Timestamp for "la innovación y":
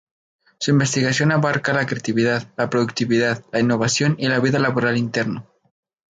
3.51-4.29